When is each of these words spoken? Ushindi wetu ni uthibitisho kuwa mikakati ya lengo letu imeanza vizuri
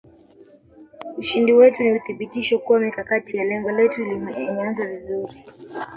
Ushindi 1.17 1.53
wetu 1.53 1.83
ni 1.83 1.91
uthibitisho 1.91 2.59
kuwa 2.59 2.79
mikakati 2.79 3.37
ya 3.37 3.43
lengo 3.43 3.71
letu 3.71 4.01
imeanza 4.01 4.85
vizuri 4.85 5.33